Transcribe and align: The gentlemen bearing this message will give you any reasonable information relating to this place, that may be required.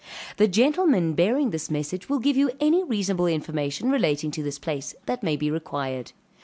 The 0.37 0.47
gentlemen 0.47 1.13
bearing 1.13 1.51
this 1.51 1.69
message 1.69 2.09
will 2.09 2.17
give 2.17 2.35
you 2.35 2.49
any 2.59 2.83
reasonable 2.83 3.27
information 3.27 3.91
relating 3.91 4.31
to 4.31 4.41
this 4.41 4.57
place, 4.57 4.95
that 5.05 5.21
may 5.21 5.35
be 5.35 5.51
required. 5.51 6.11